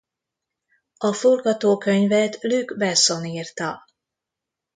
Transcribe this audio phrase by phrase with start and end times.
[0.97, 3.83] A forgatókönyvet Luc Besson írta.